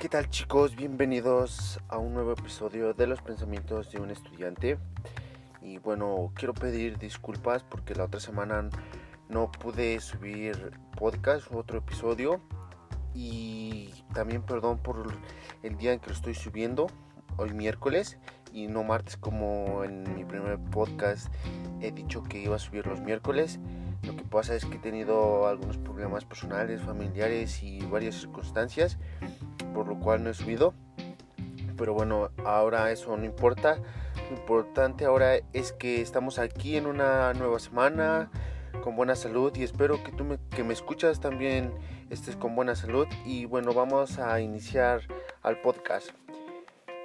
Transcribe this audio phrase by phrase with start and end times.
[0.00, 0.76] ¿Qué tal chicos?
[0.76, 4.78] Bienvenidos a un nuevo episodio de los pensamientos de un estudiante.
[5.60, 8.70] Y bueno, quiero pedir disculpas porque la otra semana
[9.28, 12.40] no pude subir podcast, otro episodio.
[13.14, 15.04] Y también perdón por
[15.62, 16.86] el día en que lo estoy subiendo,
[17.36, 18.16] hoy miércoles
[18.54, 21.28] y no martes como en mi primer podcast
[21.82, 23.60] he dicho que iba a subir los miércoles.
[24.02, 28.96] Lo que pasa es que he tenido algunos problemas personales, familiares y varias circunstancias,
[29.74, 30.74] por lo cual no he subido.
[31.76, 33.78] Pero bueno, ahora eso no importa.
[34.30, 38.30] Lo importante ahora es que estamos aquí en una nueva semana
[38.82, 41.72] con buena salud y espero que tú me, que me escuchas también
[42.10, 43.06] estés con buena salud.
[43.24, 45.02] Y bueno, vamos a iniciar
[45.42, 46.10] al podcast.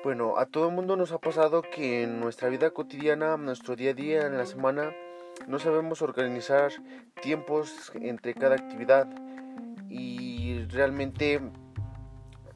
[0.03, 3.91] Bueno, a todo el mundo nos ha pasado que en nuestra vida cotidiana, nuestro día
[3.91, 4.93] a día, en la semana,
[5.47, 6.71] no sabemos organizar
[7.21, 9.07] tiempos entre cada actividad
[9.89, 11.41] y realmente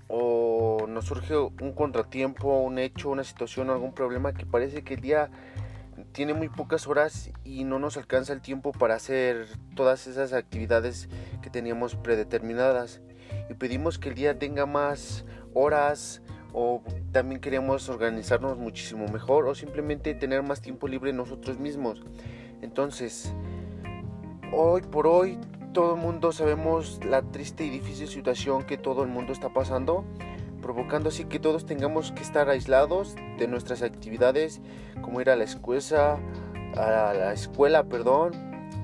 [0.09, 5.01] o nos surge un contratiempo, un hecho, una situación, algún problema que parece que el
[5.01, 5.29] día
[6.11, 11.09] tiene muy pocas horas y no nos alcanza el tiempo para hacer todas esas actividades
[11.43, 13.01] que teníamos predeterminadas
[13.49, 19.53] y pedimos que el día tenga más horas o también queremos organizarnos muchísimo mejor o
[19.53, 22.01] simplemente tener más tiempo libre nosotros mismos.
[22.61, 23.31] Entonces,
[24.51, 25.37] hoy por hoy
[25.79, 30.03] todo el mundo sabemos la triste y difícil situación que todo el mundo está pasando,
[30.61, 34.59] provocando así que todos tengamos que estar aislados de nuestras actividades,
[35.01, 36.19] como ir a la escuela,
[36.75, 38.33] a la escuela, perdón,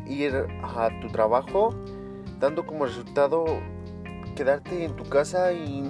[0.08, 1.76] ir a tu trabajo,
[2.40, 3.44] dando como resultado
[4.38, 5.82] quedarte en tu casa y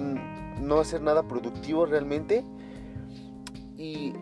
[0.60, 2.42] no hacer nada productivo realmente.
[3.76, 4.12] Y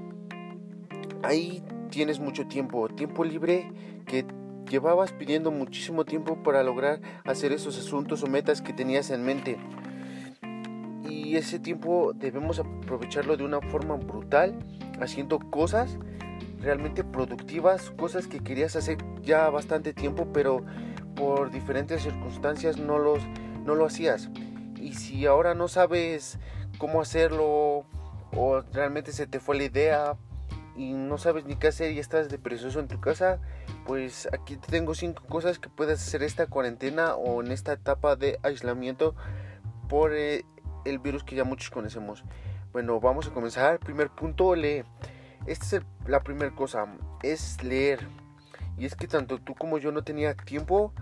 [1.23, 3.73] ahí tienes mucho tiempo, tiempo libre
[4.05, 4.27] que
[4.75, 9.57] llevabas pidiendo muchísimo tiempo para lograr hacer esos asuntos o metas que tenías en mente.
[11.09, 14.59] Y ese tiempo debemos aprovecharlo de una forma brutal,
[15.01, 15.97] haciendo cosas
[16.59, 20.65] realmente productivas, cosas que querías hacer ya bastante tiempo, pero
[21.15, 23.23] por diferentes circunstancias no, los,
[23.65, 24.29] no lo hacías.
[24.81, 26.41] Y si ahora no sabes
[26.79, 27.87] cómo hacerlo
[28.37, 30.17] o realmente se te fue la idea
[30.77, 33.39] y no sabes ni qué hacer y estás depresioso en tu casa,
[33.87, 38.17] pues aquí te tengo cinco cosas que puedes hacer esta cuarentena o en esta etapa
[38.17, 39.15] de aislamiento
[39.89, 40.45] por eh,
[40.85, 42.25] el virus que ya muchos conocemos.
[42.73, 43.79] Bueno, vamos a comenzar.
[43.79, 44.83] Primer punto, lee.
[45.47, 46.87] Esta es la primera cosa,
[47.23, 48.07] es leer.
[48.77, 50.93] Y es que tanto tú como yo no tenía tiempo,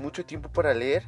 [0.00, 1.04] mucho tiempo para leer,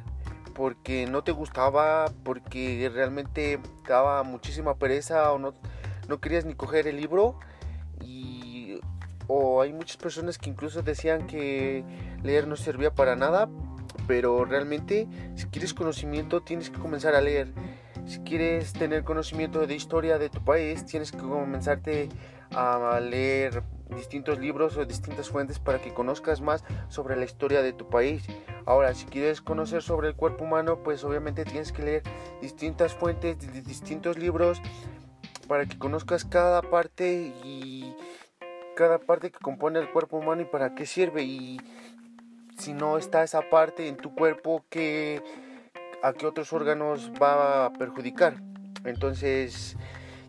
[0.55, 5.53] porque no te gustaba, porque realmente daba muchísima pereza o no,
[6.07, 7.37] no querías ni coger el libro
[8.01, 8.79] y
[9.27, 11.83] o hay muchas personas que incluso decían que
[12.23, 13.49] leer no servía para nada,
[14.07, 17.53] pero realmente si quieres conocimiento tienes que comenzar a leer.
[18.05, 22.09] Si quieres tener conocimiento de historia de tu país, tienes que comenzarte
[22.51, 23.63] a leer
[23.95, 28.23] distintos libros o distintas fuentes para que conozcas más sobre la historia de tu país.
[28.65, 32.03] Ahora, si quieres conocer sobre el cuerpo humano, pues obviamente tienes que leer
[32.41, 34.61] distintas fuentes, distintos libros
[35.47, 37.95] para que conozcas cada parte y
[38.75, 41.61] cada parte que compone el cuerpo humano y para qué sirve y
[42.57, 45.21] si no está esa parte en tu cuerpo que
[46.03, 48.35] a qué otros órganos va a perjudicar.
[48.83, 49.75] Entonces,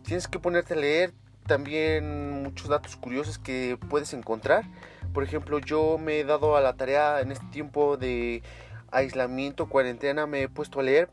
[0.03, 1.13] tienes que ponerte a leer
[1.45, 4.65] también muchos datos curiosos que puedes encontrar.
[5.13, 8.43] Por ejemplo, yo me he dado a la tarea en este tiempo de
[8.91, 11.09] aislamiento, cuarentena, me he puesto a leer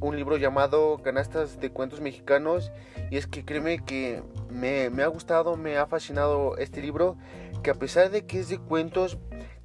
[0.00, 2.70] un libro llamado Canastas de Cuentos Mexicanos
[3.10, 7.16] y es que créeme que me, me, ha gustado, me ha fascinado este libro
[7.62, 9.18] que a pesar de que es de cuentos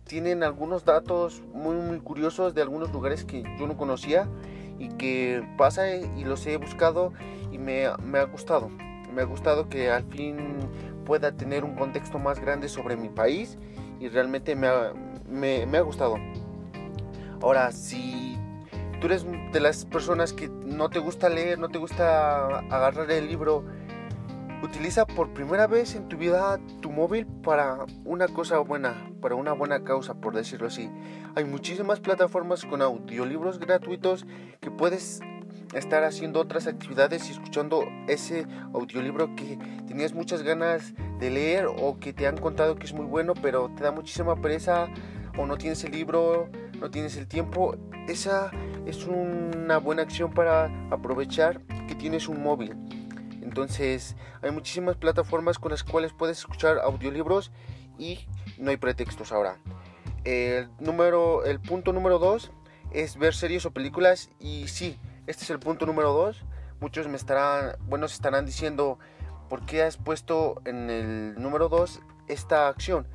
[0.06, 4.28] tienen algunos datos muy muy curiosos de algunos lugares que yo no conocía
[4.80, 7.14] y que pasa y los he buscado
[7.52, 8.70] y me, me ha gustado.
[9.14, 10.38] Me ha gustado que al fin
[11.06, 13.58] pueda tener un contexto más grande sobre mi país
[14.00, 14.94] y realmente me ha,
[15.30, 16.16] me, me ha gustado.
[17.42, 18.31] Ahora, si
[19.02, 23.28] tú eres de las personas que no te gusta leer, no te gusta agarrar el
[23.28, 23.66] libro,
[24.64, 29.54] utiliza por primera vez en tu vida tu móvil para una cosa buena, para una
[29.54, 30.88] buena causa, por decirlo así.
[31.36, 34.28] Hay muchísimas plataformas con audiolibros gratuitos
[34.60, 35.20] que puedes
[35.74, 39.58] estar haciendo otras actividades y escuchando ese audiolibro que
[39.88, 43.72] tenías muchas ganas de leer o que te han contado que es muy bueno, pero
[43.76, 44.90] te da muchísima pereza
[45.40, 46.50] o no tienes el libro,
[46.80, 47.76] no tienes el tiempo.
[48.08, 48.52] Esa
[48.86, 52.76] es una buena acción para aprovechar que tienes un móvil.
[53.42, 57.52] Entonces hay muchísimas plataformas con las cuales puedes escuchar audiolibros
[57.98, 59.58] y no hay pretextos ahora.
[60.24, 62.52] El, número, el punto número 2
[62.92, 66.46] es ver series o películas y sí, este es el punto número 2
[66.82, 69.00] muchos me estarán, bueno, se estarán diciendo,
[69.50, 73.08] ¿por qué has puesto en el número 2 esta acción?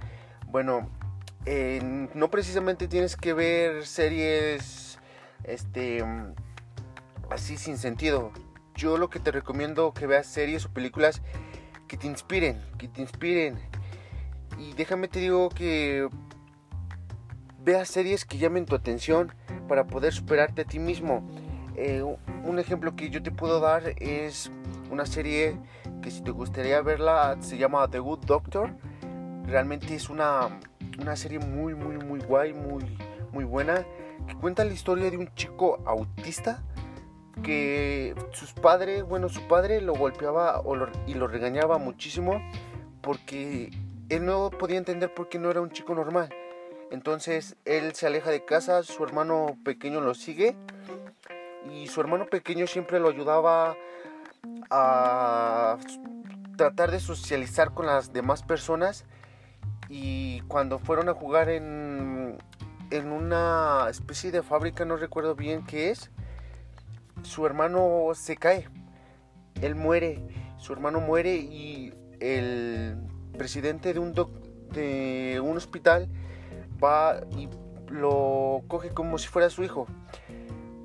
[0.47, 0.89] Bueno,
[2.15, 4.86] no precisamente tienes que ver series
[5.45, 6.03] este
[7.31, 8.33] así sin sentido.
[8.75, 11.23] Yo lo que te recomiendo que veas series o películas
[11.89, 13.59] que te inspiren, que te inspiren.
[14.59, 16.09] Y déjame te digo que
[17.61, 19.33] veas series que llamen tu atención
[19.69, 21.29] para poder superarte a ti mismo.
[21.77, 22.03] Eh,
[22.45, 24.51] un ejemplo que yo te puedo dar es
[24.91, 25.59] una serie
[26.01, 28.75] que si te gustaría verla se llama The Good Doctor.
[29.47, 30.61] Realmente es una,
[31.01, 32.85] una serie muy, muy, muy guay, muy,
[33.33, 33.85] muy buena.
[34.41, 36.63] Cuenta la historia de un chico autista
[37.43, 40.63] que sus padres, bueno, su padre lo golpeaba
[41.07, 42.41] y lo regañaba muchísimo
[43.03, 43.71] porque
[44.09, 46.29] él no podía entender por qué no era un chico normal.
[46.91, 50.57] Entonces él se aleja de casa, su hermano pequeño lo sigue
[51.71, 53.77] y su hermano pequeño siempre lo ayudaba
[54.71, 55.79] a
[56.57, 59.05] tratar de socializar con las demás personas
[59.89, 62.16] y cuando fueron a jugar en,
[62.97, 66.11] en una especie de fábrica, no recuerdo bien qué es,
[67.23, 68.69] su hermano se cae,
[69.61, 70.23] él muere,
[70.59, 72.97] su hermano muere y el
[73.37, 74.15] presidente de un,
[74.73, 76.09] de un hospital
[76.83, 77.49] va y
[77.89, 79.87] lo coge como si fuera su hijo,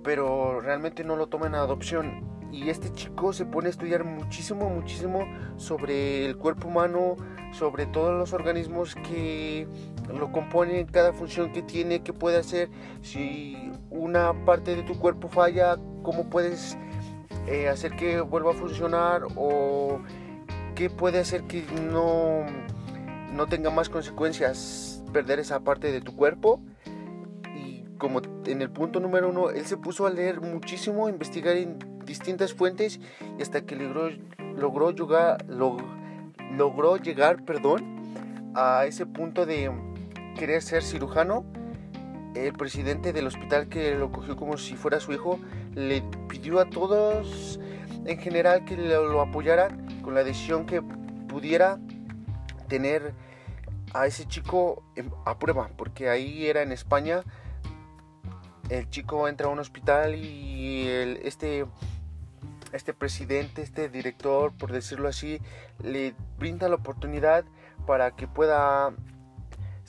[0.03, 2.29] pero realmente no lo toma en adopción.
[2.51, 5.25] Y este chico se pone a estudiar muchísimo, muchísimo
[5.55, 7.15] sobre el cuerpo humano,
[7.53, 9.67] sobre todos los organismos que
[10.11, 12.69] lo componen, cada función que tiene, que puede hacer,
[13.01, 16.77] si una parte de tu cuerpo falla, cómo puedes
[17.47, 19.99] eh, hacer que vuelva a funcionar o
[20.75, 22.45] qué puede hacer que no,
[23.33, 26.61] no tenga más consecuencias perder esa parte de tu cuerpo.
[27.55, 31.55] Y como en el punto número uno, él se puso a leer muchísimo, a investigar
[31.55, 32.99] en distintas fuentes
[33.37, 34.09] y hasta que logró,
[34.55, 38.01] logró, llegar, logró llegar perdón,
[38.55, 39.71] a ese punto de
[40.41, 41.45] querer ser cirujano.
[42.33, 45.39] El presidente del hospital que lo cogió como si fuera su hijo
[45.75, 47.59] le pidió a todos
[48.05, 51.77] en general que lo apoyaran con la decisión que pudiera
[52.67, 53.13] tener
[53.93, 54.81] a ese chico
[55.25, 57.21] a prueba, porque ahí era en España.
[58.67, 60.87] El chico entra a un hospital y
[61.21, 61.67] este,
[62.73, 65.39] este presidente, este director, por decirlo así,
[65.83, 67.45] le brinda la oportunidad
[67.85, 68.95] para que pueda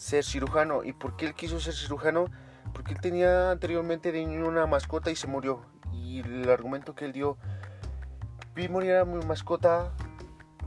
[0.02, 0.82] ser cirujano.
[0.82, 2.26] ¿Y por qué él quiso ser cirujano?
[2.75, 5.62] Porque él tenía anteriormente de una mascota y se murió.
[5.93, 7.38] Y el argumento que él dio,
[8.54, 9.93] vi morir a mi mascota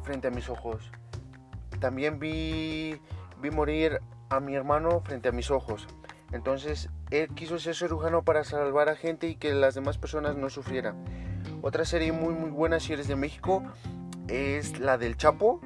[0.03, 0.89] frente a mis ojos.
[1.81, 3.01] También vi
[3.41, 3.99] vi morir
[4.29, 5.85] a mi hermano frente a mis ojos.
[6.31, 10.49] Entonces él quiso ser cirujano para salvar a gente y que las demás personas no
[10.49, 10.95] sufrieran.
[11.61, 13.63] Otra serie muy muy buena si eres de México
[14.29, 15.59] es la del Chapo.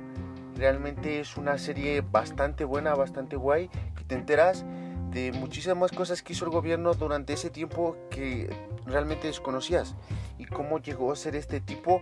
[0.60, 4.66] Realmente es una serie bastante buena, bastante guay, que te enteras
[5.10, 8.54] de muchísimas cosas que hizo el gobierno durante ese tiempo que
[8.86, 9.96] realmente desconocías
[10.38, 12.02] y cómo llegó a ser este tipo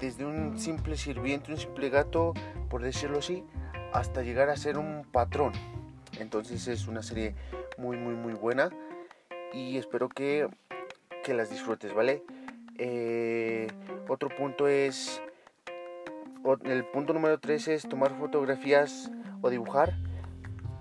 [0.00, 2.32] desde un simple sirviente, un simple gato,
[2.70, 3.44] por decirlo así,
[3.92, 5.52] hasta llegar a ser un patrón.
[6.18, 7.34] Entonces es una serie
[7.76, 8.70] muy muy muy buena
[9.52, 10.48] y espero que,
[11.24, 12.22] que las disfrutes, ¿vale?
[12.78, 13.66] Eh,
[14.08, 15.20] otro punto es,
[16.64, 19.10] el punto número 3 es tomar fotografías
[19.42, 19.98] o dibujar.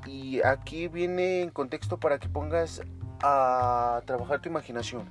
[0.05, 2.81] Y aquí viene en contexto para que pongas
[3.21, 5.09] a trabajar tu imaginación.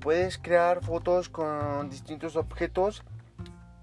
[0.00, 3.04] Puedes crear fotos con distintos objetos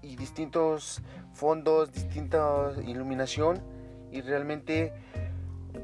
[0.02, 1.02] y distintos
[1.32, 3.62] fondos, distinta iluminación
[4.10, 4.92] y realmente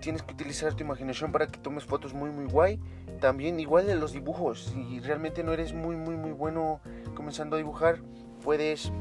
[0.00, 2.80] tienes que utilizar tu imaginación para que tomes fotos muy muy guay.
[3.20, 6.80] También igual de los dibujos, si realmente no eres muy muy muy bueno
[7.14, 8.00] comenzando a dibujar,
[8.42, 8.92] puedes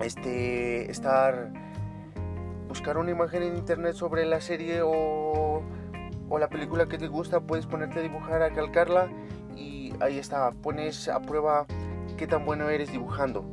[0.00, 1.52] este estar
[2.68, 5.62] buscar una imagen en internet sobre la serie o,
[6.28, 9.08] o la película que te gusta, puedes ponerte a dibujar, a calcarla
[9.56, 11.66] y ahí está, pones a prueba
[12.16, 13.44] qué tan bueno eres dibujando.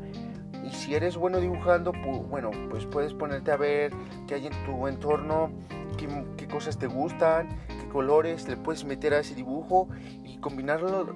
[0.65, 1.93] Y si eres bueno dibujando,
[2.27, 3.93] bueno, pues puedes ponerte a ver
[4.27, 5.51] qué hay en tu entorno,
[5.97, 9.89] qué, cosas te gustan, qué colores le puedes meter a ese dibujo
[10.23, 11.15] y combinarlo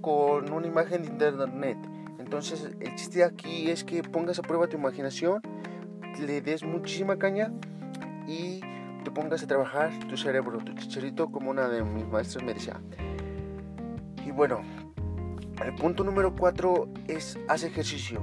[0.00, 1.78] con una imagen de internet.
[2.26, 5.40] Entonces el chiste aquí es que pongas a prueba tu imaginación,
[6.20, 7.52] le des muchísima caña
[8.26, 8.58] y
[9.04, 12.80] te pongas a trabajar tu cerebro, tu chicharito, como una de mis maestras me decía.
[14.26, 14.62] Y bueno,
[15.64, 18.20] el punto número 4 es haz ejercicio.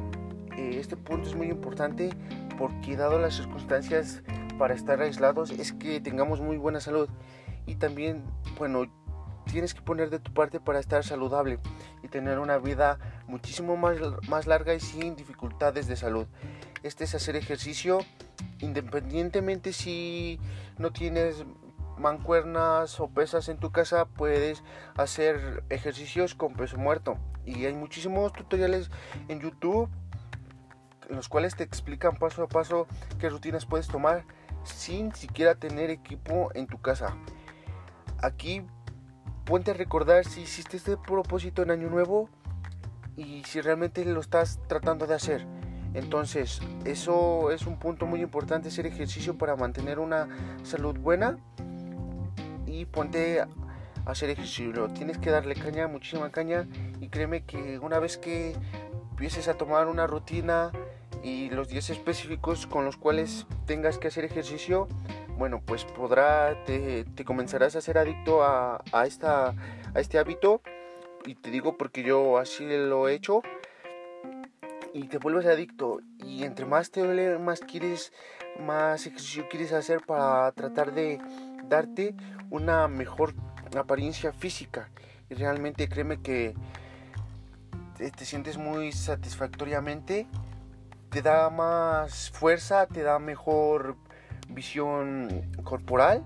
[0.57, 2.09] Eh, este punto es muy importante
[2.57, 4.21] porque dado las circunstancias
[4.57, 7.07] para estar aislados es que tengamos muy buena salud
[7.65, 8.25] y también
[8.57, 8.83] bueno
[9.45, 11.59] tienes que poner de tu parte para estar saludable
[12.01, 13.97] y tener una vida muchísimo más,
[14.27, 16.27] más larga y sin dificultades de salud.
[16.83, 17.99] Este es hacer ejercicio
[18.63, 20.39] independientemente si
[20.77, 21.45] no tienes
[21.97, 24.63] mancuernas o pesas en tu casa, puedes
[24.95, 27.17] hacer ejercicios con peso muerto.
[27.45, 28.89] Y hay muchísimos tutoriales
[29.27, 29.89] en YouTube
[31.09, 32.87] en los cuales te explican paso a paso
[33.19, 34.23] qué rutinas puedes tomar
[34.63, 37.15] sin siquiera tener equipo en tu casa.
[38.21, 38.65] Aquí
[39.45, 42.29] ponte a recordar si hiciste este propósito en año nuevo
[43.15, 45.45] y si realmente lo estás tratando de hacer.
[45.93, 50.27] Entonces, eso es un punto muy importante, hacer ejercicio para mantener una
[50.63, 51.37] salud buena
[52.65, 53.47] y ponte a
[54.05, 54.87] hacer ejercicio.
[54.89, 56.67] Tienes que darle caña, muchísima caña
[56.99, 58.55] y créeme que una vez que
[59.11, 60.71] empieces a tomar una rutina
[61.21, 64.87] y los días específicos con los cuales tengas que hacer ejercicio,
[65.37, 69.53] bueno, pues podrá, te, comenzarás a ser adicto a, a, esta,
[69.93, 70.61] a este hábito.
[71.25, 73.41] Y te digo porque yo así lo he hecho.
[74.93, 76.01] Y te vuelves adicto.
[76.23, 78.13] Y entre más te duele, más quieres,
[78.59, 81.19] más ejercicio quieres hacer para tratar de
[81.67, 82.15] darte
[82.49, 83.33] una mejor
[83.75, 84.89] apariencia física.
[85.29, 86.53] Y realmente créeme que
[87.97, 90.27] te, te sientes muy satisfactoriamente.
[91.09, 93.97] Te da más fuerza, te da mejor
[94.53, 96.23] visión corporal,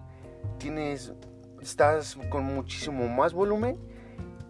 [0.57, 1.13] tienes,
[1.61, 3.77] estás con muchísimo más volumen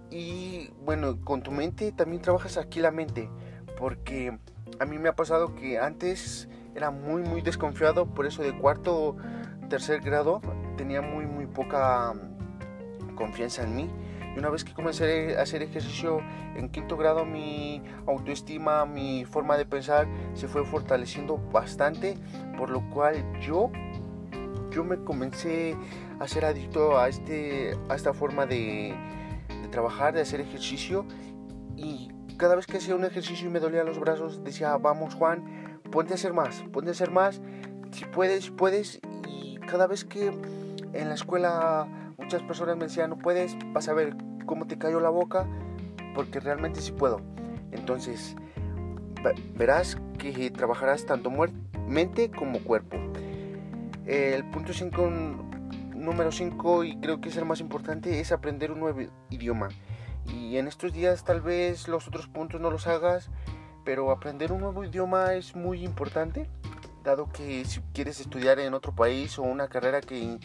[0.10, 3.29] y bueno, con tu mente también trabajas aquí la mente,
[3.77, 4.38] porque
[4.79, 9.17] a mí me ha pasado que antes era muy muy desconfiado, por eso de cuarto
[9.69, 10.41] tercer grado
[10.77, 12.13] tenía muy muy poca
[13.15, 13.89] confianza en mí.
[14.38, 16.20] Una vez que comencé a hacer ejercicio
[16.56, 22.17] en quinto grado, mi autoestima, mi forma de pensar se fue fortaleciendo bastante
[22.56, 23.72] por lo cual yo,
[24.70, 25.75] yo me comencé
[26.20, 28.96] a ser adicto a, este, a esta forma de,
[29.72, 31.06] trabajar, de hacer ejercicio.
[31.75, 35.79] Y cada vez que hacía un ejercicio y me dolían los brazos decía, vamos Juan,
[35.91, 37.41] ponte a hacer más, ponte a hacer más,
[37.91, 40.27] si puedes, puedes y cada vez que
[40.94, 45.00] en la escuela muchas personas me decían, no puedes, vas a ver cómo te cayó
[45.00, 45.46] la boca,
[46.16, 47.22] porque realmente sí puedo.
[47.72, 48.36] Entonces,
[49.56, 51.32] verás que trabajarás tanto
[51.88, 52.98] mente como cuerpo.
[54.08, 55.12] El punto 5,
[55.96, 59.70] número 5, y creo que es el más importante, es aprender un nuevo idioma.
[60.25, 63.30] Y en estos días tal vez los otros puntos no los hagas,
[63.86, 66.50] pero aprender un nuevo idioma es muy importante,
[67.04, 70.39] dado que si quieres estudiar en otro país o una carrera que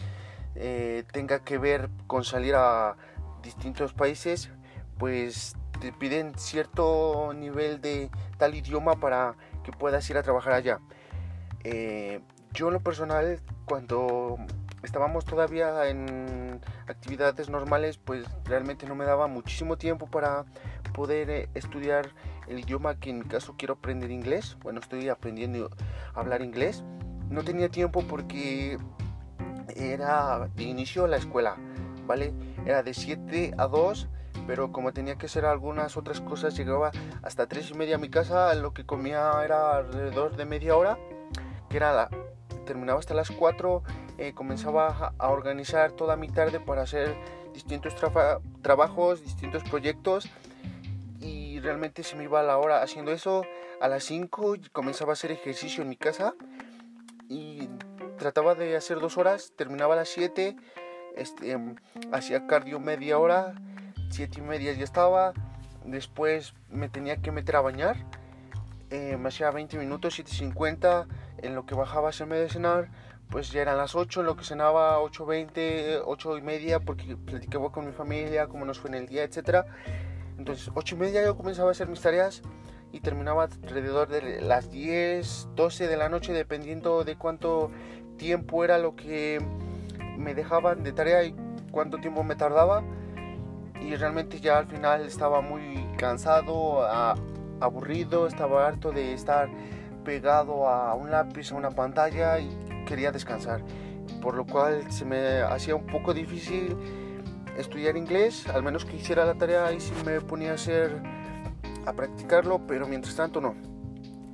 [0.55, 2.95] eh, tenga que ver con salir a
[3.43, 4.49] distintos países,
[4.97, 10.79] pues te piden cierto nivel de tal idioma para que puedas ir a trabajar allá.
[11.63, 12.21] Eh,
[12.53, 14.37] yo en lo personal, cuando
[14.83, 20.45] estábamos todavía en actividades normales, pues realmente no me daba muchísimo tiempo para
[20.93, 22.09] poder eh, estudiar
[22.47, 24.57] el idioma que en mi caso quiero aprender inglés.
[24.61, 25.69] Bueno, estoy aprendiendo
[26.13, 26.83] a hablar inglés.
[27.29, 28.77] No tenía tiempo porque
[29.75, 31.55] era de inicio la escuela,
[32.05, 32.33] ¿vale?
[32.65, 34.07] Era de 7 a 2,
[34.47, 36.91] pero como tenía que hacer algunas otras cosas, llegaba
[37.21, 40.97] hasta 3 y media a mi casa, lo que comía era alrededor de media hora
[41.73, 42.09] que era la,
[42.67, 43.81] terminaba hasta las 4,
[44.19, 47.15] eh, comenzaba a, organizar toda mi tarde para hacer
[47.51, 47.95] distintos
[48.61, 50.29] trabajos, distintos proyectos
[51.19, 53.43] y realmente se me iba la hora haciendo eso.
[53.81, 56.35] A las 5 comenzaba a hacer ejercicio en mi casa
[57.27, 57.69] y
[58.19, 60.55] trataba de hacer dos horas, terminaba a las 7,
[61.15, 61.57] este,
[62.11, 63.53] hacía cardio media hora,
[64.09, 65.33] 7 y media ya estaba,
[65.85, 67.97] después me tenía que meter a bañar,
[68.89, 71.07] eh, me hacía 20 minutos, 7.50
[71.39, 72.89] en lo que bajaba a hacerme de cenar,
[73.29, 77.71] pues ya eran las 8, en lo que cenaba 8.20, 8 y media, porque platicaba
[77.71, 79.65] con mi familia, cómo nos fue en el día, etc.
[80.37, 82.43] Entonces, 8 y media yo comenzaba a hacer mis tareas
[82.91, 87.71] y terminaba alrededor de las 10, 12 de la noche, dependiendo de cuánto
[88.17, 89.39] tiempo era lo que
[90.17, 91.35] me dejaban de tarea y
[91.71, 92.83] cuánto tiempo me tardaba.
[93.81, 96.87] Y realmente ya al final estaba muy cansado,
[97.59, 99.49] aburrido, estaba harto de estar
[100.03, 102.49] pegado a un lápiz, a una pantalla y
[102.85, 103.61] quería descansar.
[104.21, 106.77] Por lo cual se me hacía un poco difícil
[107.57, 111.01] estudiar inglés, al menos que hiciera la tarea y si me ponía a hacer,
[111.85, 113.55] a practicarlo, pero mientras tanto no.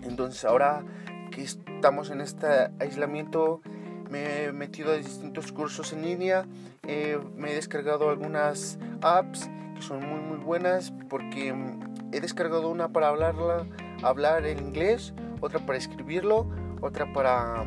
[0.04, 0.84] Entonces ahora
[1.32, 2.48] que estamos en este
[2.80, 3.62] aislamiento,
[4.10, 6.46] me he metido a distintos cursos en línea,
[6.84, 11.54] me he descargado algunas apps que son muy muy buenas porque
[12.12, 13.10] he descargado una para
[14.02, 16.48] hablar en inglés, otra para escribirlo,
[16.82, 17.66] otra para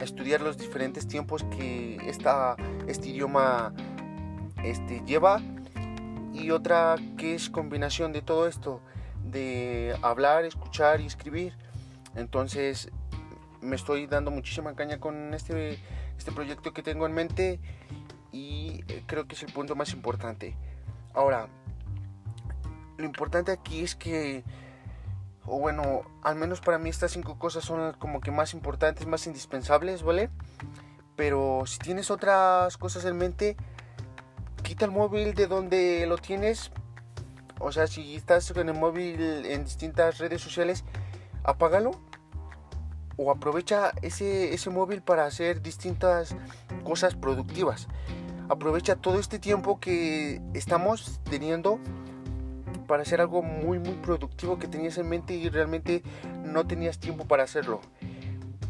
[0.00, 3.72] estudiar los diferentes tiempos que esta, este idioma
[4.64, 5.40] este, lleva
[6.32, 8.80] y otra que es combinación de todo esto,
[9.24, 11.54] de hablar, escuchar y escribir.
[12.16, 12.90] Entonces
[13.64, 15.78] me estoy dando muchísima caña con este,
[16.16, 17.60] este proyecto que tengo en mente
[18.32, 20.56] y eh, creo que es el punto más importante.
[21.14, 21.48] Ahora,
[22.96, 24.44] lo importante aquí es que,
[25.46, 29.26] o bueno, al menos para mí estas cinco cosas son como que más importantes, más
[29.26, 30.30] indispensables, ¿vale?
[31.16, 33.56] Pero si tienes otras cosas en mente,
[34.62, 36.72] quita el móvil de donde lo tienes.
[37.60, 40.84] O sea, si estás con el móvil en distintas redes sociales,
[41.44, 41.92] apágalo.
[43.16, 46.36] O aprovecha ese, ese móvil para hacer distintas
[46.82, 47.88] cosas productivas.
[48.48, 51.78] Aprovecha todo este tiempo que estamos teniendo
[52.86, 56.02] para hacer algo muy muy productivo que tenías en mente y realmente
[56.44, 57.80] no tenías tiempo para hacerlo.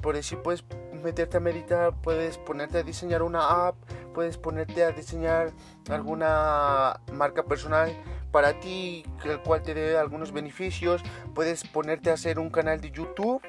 [0.00, 0.64] Por decir, puedes
[1.02, 3.76] meterte a meditar, puedes ponerte a diseñar una app,
[4.14, 5.52] puedes ponerte a diseñar
[5.90, 7.94] alguna marca personal
[8.30, 11.02] para ti, el cual te dé algunos beneficios,
[11.34, 13.42] puedes ponerte a hacer un canal de YouTube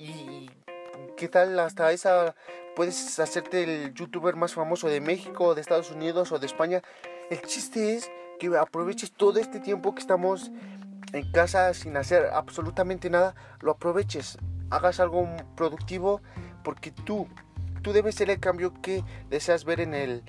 [0.00, 0.50] y
[1.18, 2.34] qué tal hasta esa
[2.74, 6.80] puedes hacerte el youtuber más famoso de México, de Estados Unidos o de España.
[7.28, 10.50] El chiste es que aproveches todo este tiempo que estamos
[11.12, 14.38] en casa sin hacer absolutamente nada, lo aproveches,
[14.70, 16.22] hagas algo productivo
[16.64, 17.28] porque tú,
[17.82, 20.24] tú debes ser el cambio que deseas ver en el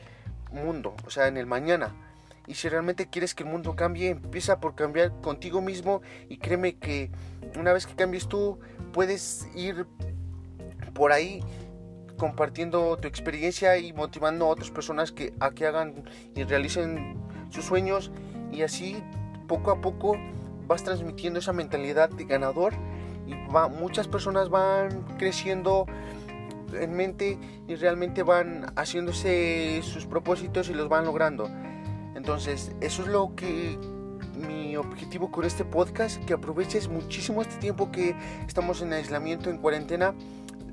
[0.51, 1.95] mundo, o sea, en el mañana.
[2.51, 6.75] Y si realmente quieres que el mundo cambie, empieza por cambiar contigo mismo y créeme
[6.75, 7.09] que
[7.57, 8.59] una vez que cambies tú,
[8.91, 9.85] puedes ir
[10.93, 11.41] por ahí
[12.17, 16.03] compartiendo tu experiencia y motivando a otras personas que, a que hagan
[16.35, 17.15] y realicen
[17.51, 18.11] sus sueños
[18.51, 19.01] y así
[19.47, 20.17] poco a poco
[20.67, 22.73] vas transmitiendo esa mentalidad de ganador
[23.27, 23.33] y
[23.79, 25.85] muchas personas van creciendo
[26.73, 27.39] en mente
[27.69, 31.49] y realmente van haciéndose sus propósitos y los van logrando.
[32.15, 33.77] Entonces, eso es lo que
[34.35, 38.15] mi objetivo con este podcast, que aproveches muchísimo este tiempo que
[38.47, 40.13] estamos en aislamiento, en cuarentena,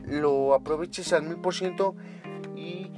[0.05, 1.95] lo aproveches al mil por ciento
[2.57, 2.93] y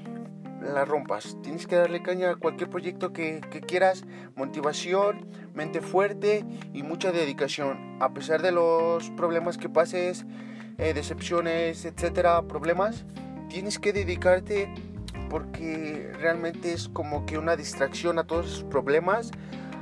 [0.63, 1.37] la rompas.
[1.43, 4.05] Tienes que darle caña a cualquier proyecto que, quieras,
[4.37, 7.99] motivación, mente fuerte y mucha dedicación.
[8.01, 10.27] A pesar de los problemas que pases,
[10.79, 13.05] eh, decepciones, etcétera, problemas,
[13.49, 14.73] tienes que dedicarte
[15.31, 19.31] porque realmente es como que una distracción a todos esos problemas,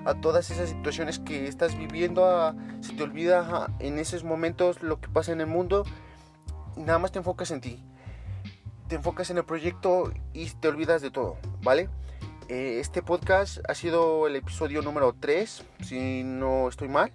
[0.04, 5.08] a todas esas situaciones que estás viviendo, se te olvida en esos momentos lo que
[5.08, 5.82] pasa en el mundo
[6.76, 7.82] y nada más te enfocas en ti
[8.88, 11.90] te enfocas en el proyecto y te olvidas de todo, ¿vale?
[12.48, 17.12] Eh, este podcast ha sido el episodio número 3, si no estoy mal.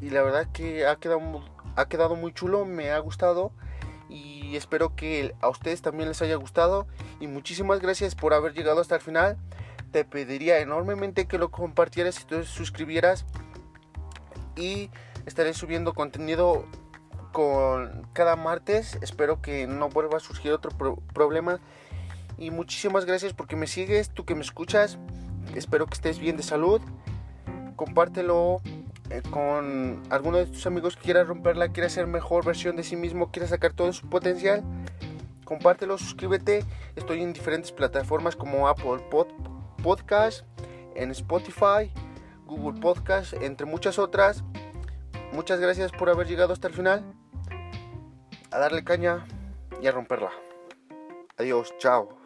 [0.00, 3.50] Y la verdad que ha quedado, ha quedado muy chulo, me ha gustado.
[4.08, 6.86] Y espero que a ustedes también les haya gustado.
[7.20, 9.36] Y muchísimas gracias por haber llegado hasta el final.
[9.90, 13.24] Te pediría enormemente que lo compartieras y te suscribieras.
[14.56, 14.90] Y
[15.26, 16.66] estaré subiendo contenido
[17.32, 18.98] con cada martes.
[19.02, 20.70] Espero que no vuelva a surgir otro
[21.12, 21.60] problema.
[22.38, 24.98] Y muchísimas gracias porque me sigues, tú que me escuchas.
[25.54, 26.80] Espero que estés bien de salud.
[27.76, 28.60] Compártelo
[29.22, 33.30] con alguno de tus amigos que quiera romperla, quiera ser mejor versión de sí mismo,
[33.30, 34.62] quiera sacar todo su potencial.
[35.44, 36.64] Compártelo, suscríbete.
[36.96, 39.04] Estoy en diferentes plataformas como Apple
[39.82, 40.44] Podcast,
[40.94, 41.92] en Spotify,
[42.46, 44.42] Google Podcast, entre muchas otras.
[45.32, 47.04] Muchas gracias por haber llegado hasta el final
[48.50, 49.26] a darle caña
[49.82, 50.30] y a romperla.
[51.36, 52.23] Adiós, chao.